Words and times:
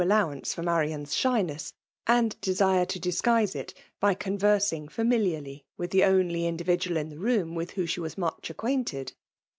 «lowance 0.01 0.55
tor 0.55 0.63
Marian's 0.63 1.13
shyness, 1.13 1.73
and 2.07 2.35
desire 2.41 2.87
P0 2.87 2.99
disguise 3.01 3.53
it 3.55 3.75
by 3.99 4.15
cosTersing 4.15 4.87
fSeimiliarly 4.89 5.65
witli 5.79 6.01
file 6.01 6.13
ofnly 6.13 6.45
individual 6.45 6.97
in 6.97 7.09
the 7.09 7.19
room 7.19 7.53
with 7.53 7.69
whom 7.73 7.85
1^ 7.85 7.99
wm 8.15 8.19
much 8.19 8.49
acquainted. 8.49 9.13